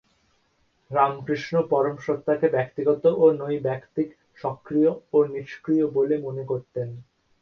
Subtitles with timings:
[0.91, 4.07] রামকৃষ্ণ পরম সত্তাকে ব্যক্তিগত ও নৈর্ব্যক্তিক,
[4.37, 6.87] সক্রিয় ও নিষ্ক্রিয় বলে মনে করতেন।